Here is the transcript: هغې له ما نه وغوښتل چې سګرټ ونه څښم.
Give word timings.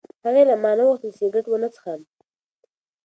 هغې 0.25 0.43
له 0.49 0.55
ما 0.63 0.71
نه 0.77 0.83
وغوښتل 0.85 1.11
چې 1.13 1.17
سګرټ 1.19 1.45
ونه 1.47 1.69
څښم. 1.75 2.01